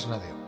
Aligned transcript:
Asnadeo. 0.00 0.39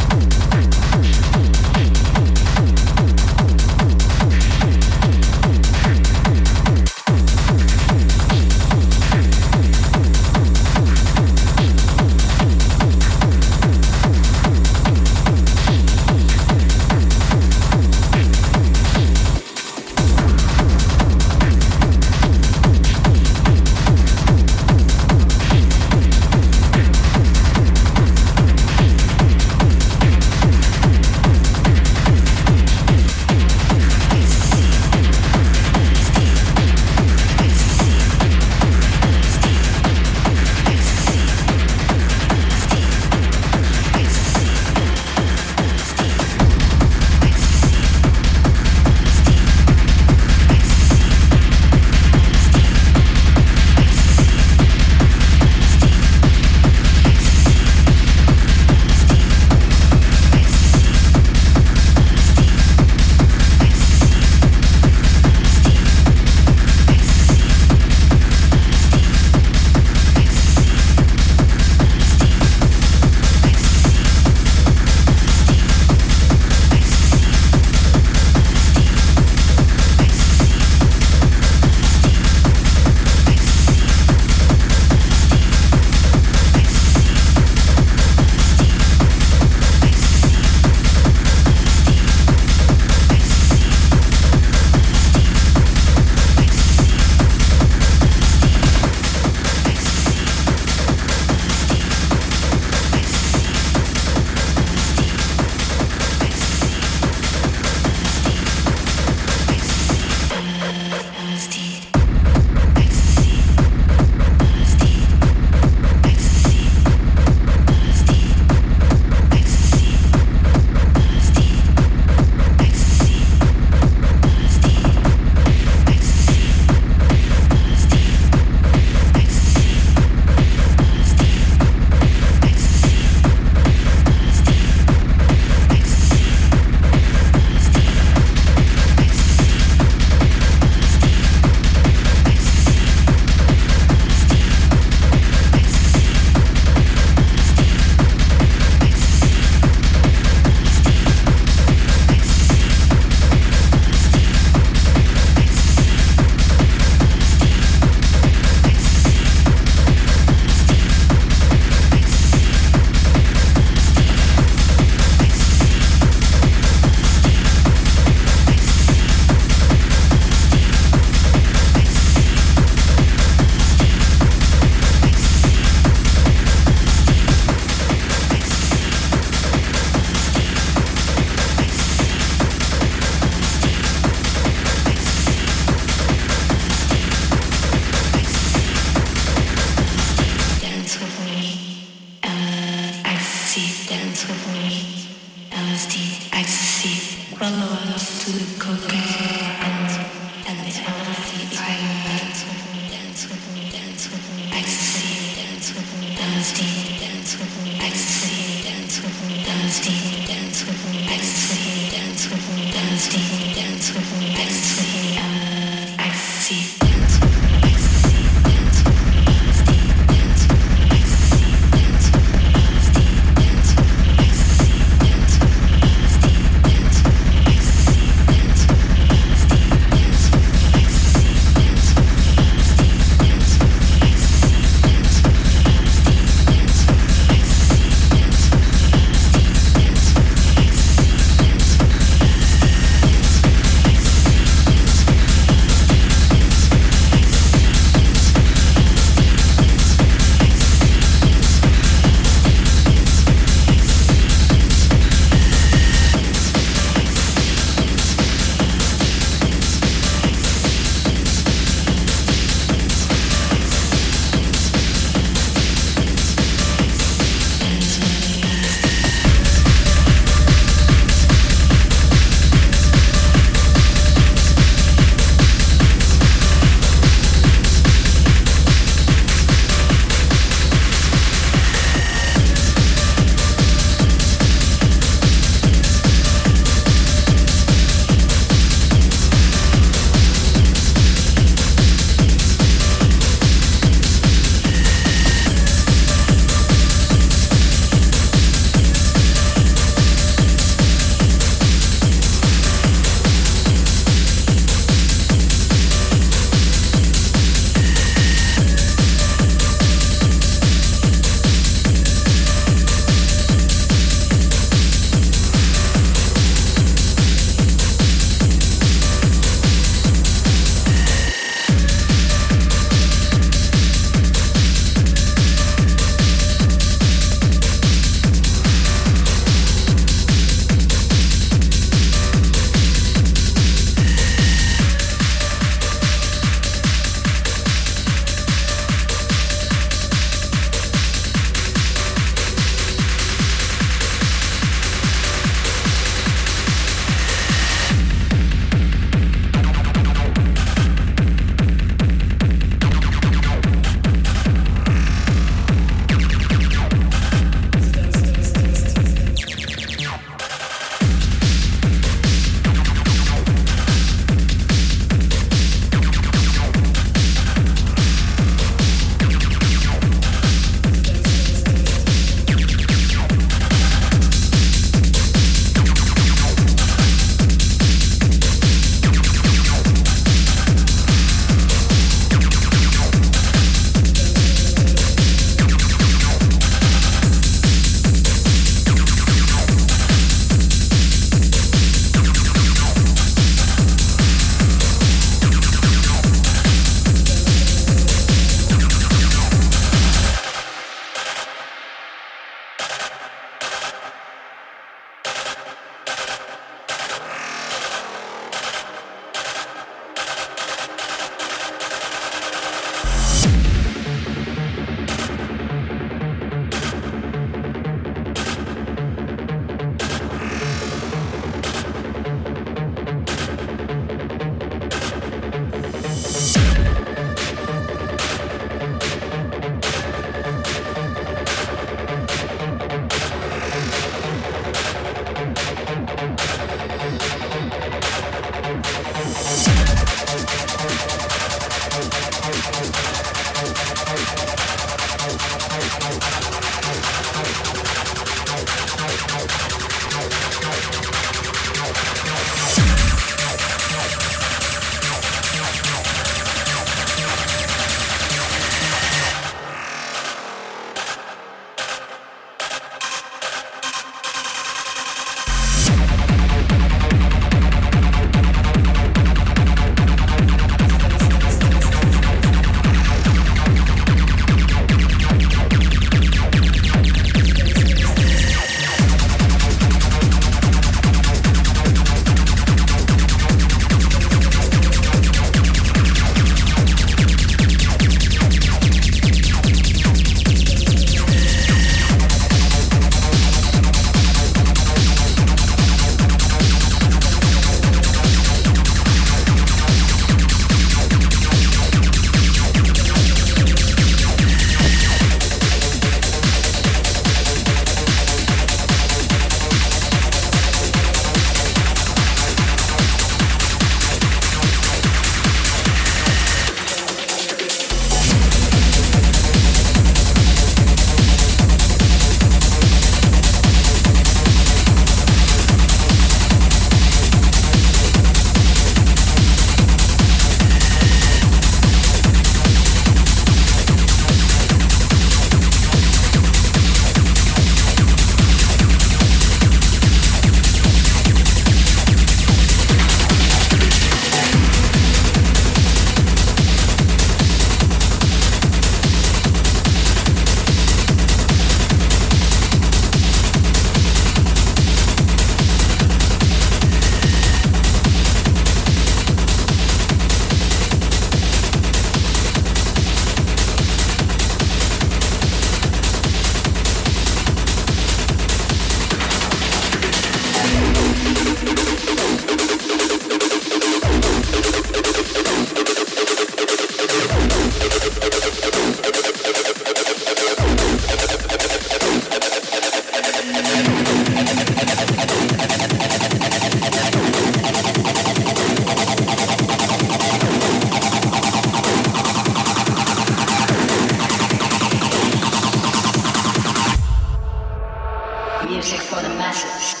Flashes. 599.51 600.00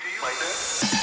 do 0.00 0.08
you 0.08 0.22
like 0.22 0.38
that? 0.38 1.01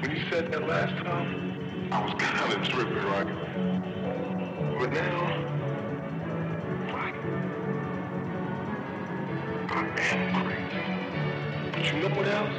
When 0.00 0.10
you 0.12 0.22
said 0.30 0.52
that 0.52 0.68
last 0.68 0.94
time, 1.04 1.88
I 1.90 2.04
was 2.04 2.14
kind 2.22 2.52
of 2.52 2.68
tripping, 2.68 3.04
right? 3.04 3.26
But 4.78 4.92
now, 4.92 5.28
like, 6.92 7.14
I 9.70 9.72
am 10.12 10.46
crazy. 10.46 10.84
But 11.72 11.82
you 11.84 11.92
know 12.00 12.10
what 12.14 12.28
else? 12.28 12.56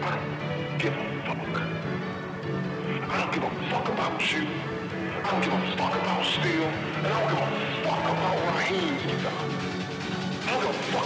I 0.00 0.02
don't 3.20 3.32
give 3.32 3.42
a 3.42 3.44
fuck. 3.70 3.88
About 3.88 4.32
you. 4.32 4.46
I 5.24 5.26
don't 5.30 5.42
give 5.42 5.52
a 5.52 5.76
fuck 5.76 5.94
about 5.94 6.24
Steel. 6.24 6.64
And 6.64 7.06
I 7.06 7.08
don't 7.10 7.28
give 7.28 7.38
a 7.38 7.40
fuck 7.84 8.04
about 8.04 8.56
Raheem 8.56 8.94
either. 9.10 9.57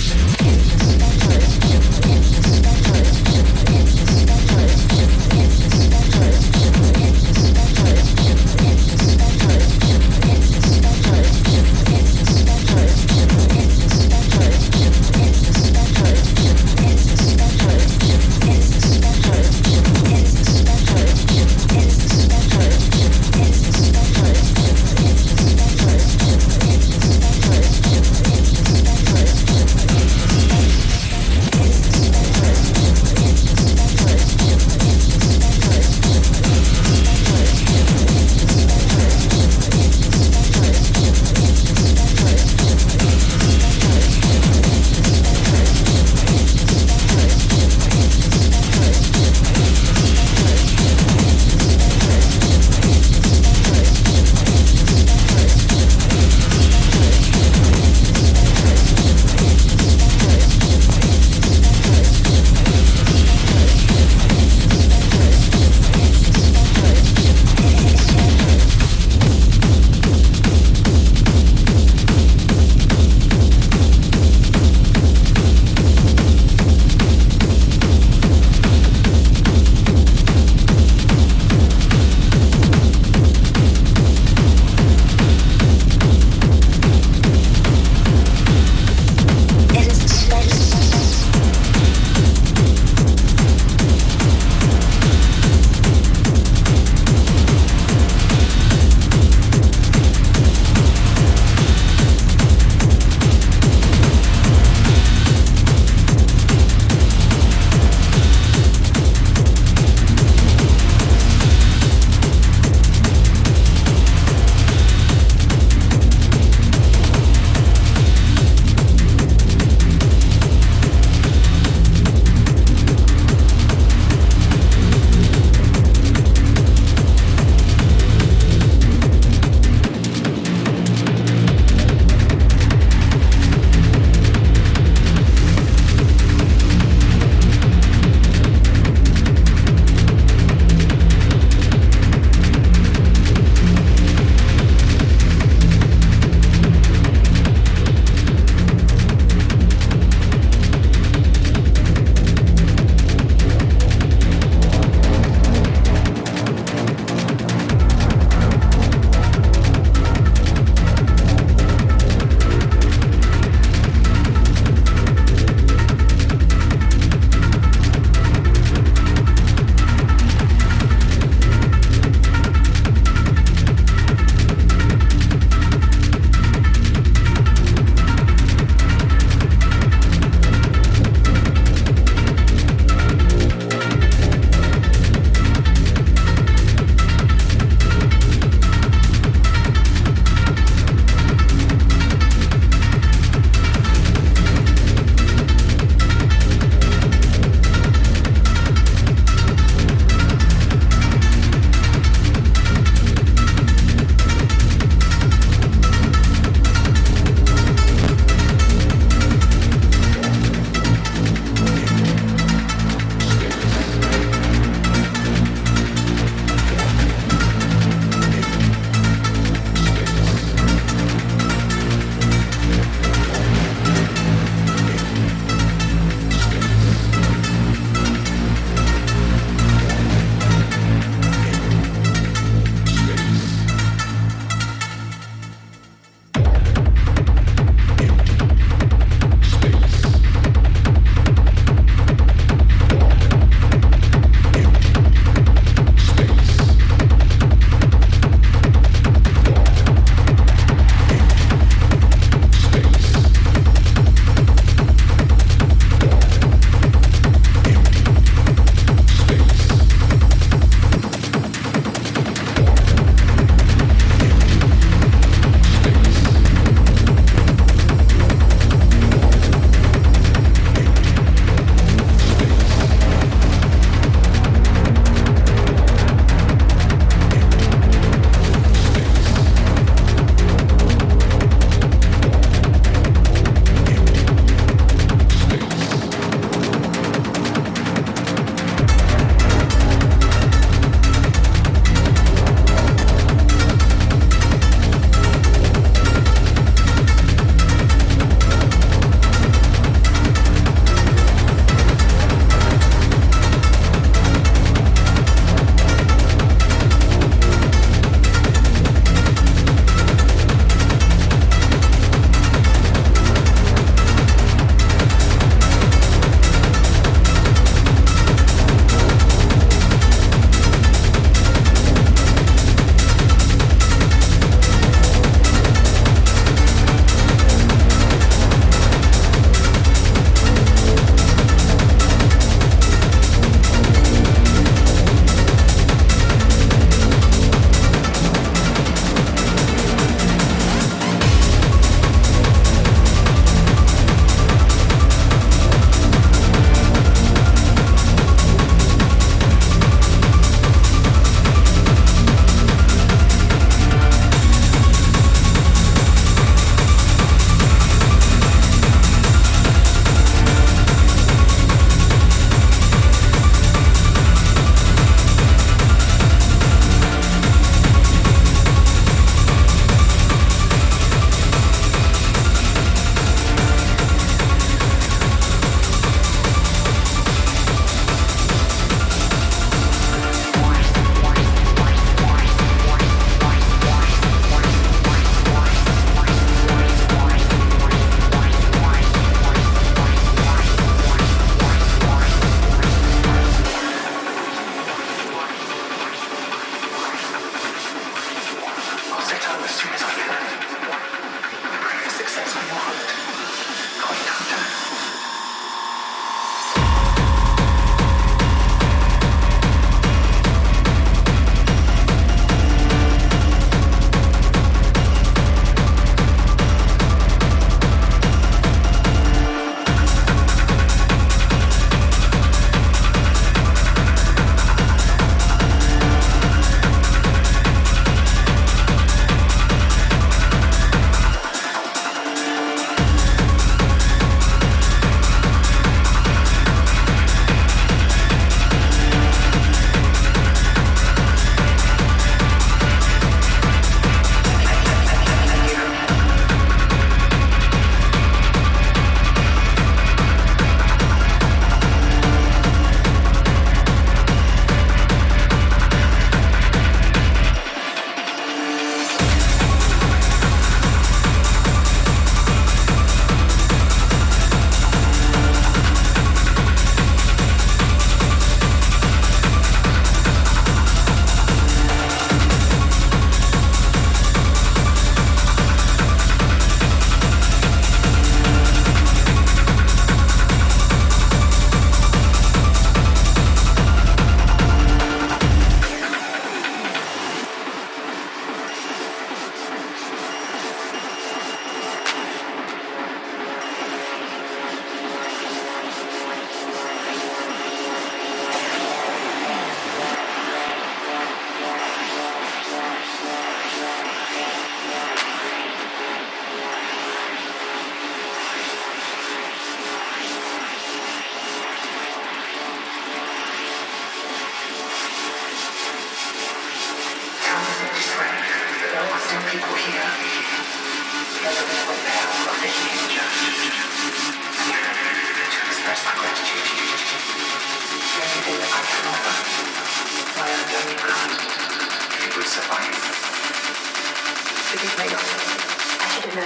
Shut 0.00 0.40
up. 0.40 0.69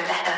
better. 0.02 0.33